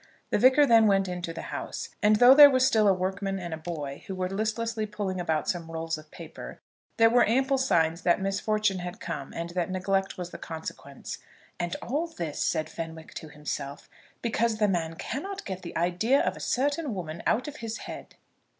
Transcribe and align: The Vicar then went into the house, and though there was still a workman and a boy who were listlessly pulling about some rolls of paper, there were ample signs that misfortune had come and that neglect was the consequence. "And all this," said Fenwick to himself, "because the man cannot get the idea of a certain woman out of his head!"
The 0.31 0.39
Vicar 0.39 0.65
then 0.65 0.87
went 0.87 1.07
into 1.07 1.31
the 1.31 1.43
house, 1.53 1.89
and 2.01 2.15
though 2.15 2.33
there 2.33 2.49
was 2.49 2.65
still 2.65 2.87
a 2.87 2.91
workman 2.93 3.37
and 3.37 3.53
a 3.53 3.55
boy 3.55 4.03
who 4.07 4.15
were 4.15 4.27
listlessly 4.31 4.87
pulling 4.87 5.19
about 5.19 5.47
some 5.47 5.69
rolls 5.69 5.95
of 5.95 6.09
paper, 6.09 6.59
there 6.97 7.11
were 7.11 7.29
ample 7.29 7.59
signs 7.59 8.01
that 8.01 8.19
misfortune 8.19 8.79
had 8.79 8.99
come 8.99 9.31
and 9.35 9.51
that 9.51 9.69
neglect 9.69 10.17
was 10.17 10.31
the 10.31 10.39
consequence. 10.39 11.19
"And 11.59 11.75
all 11.83 12.07
this," 12.07 12.41
said 12.43 12.67
Fenwick 12.67 13.13
to 13.13 13.29
himself, 13.29 13.91
"because 14.23 14.57
the 14.57 14.67
man 14.67 14.95
cannot 14.95 15.45
get 15.45 15.61
the 15.61 15.77
idea 15.77 16.19
of 16.21 16.35
a 16.35 16.39
certain 16.39 16.95
woman 16.95 17.21
out 17.27 17.47
of 17.47 17.57
his 17.57 17.77
head!" 17.85 18.15